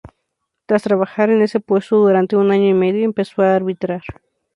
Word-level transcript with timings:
Tras 0.65 0.81
trabajar 0.81 1.29
en 1.29 1.43
ese 1.43 1.59
puesto 1.59 1.97
durante 1.97 2.35
un 2.35 2.49
año 2.51 2.67
y 2.67 2.73
medio, 2.73 3.05
empezó 3.05 3.43
a 3.43 3.53
arbitrar. 3.53 4.01